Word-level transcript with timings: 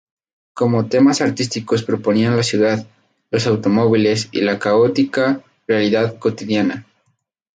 Como 0.55 0.87
temas 0.89 1.21
artísticos 1.21 1.83
proponían 1.83 2.35
la 2.35 2.41
ciudad, 2.41 2.87
los 3.29 3.45
automóviles 3.45 4.29
y 4.31 4.41
la 4.41 4.57
caótica 4.57 5.43
realidad 5.67 6.17
cotidiana. 6.17 6.87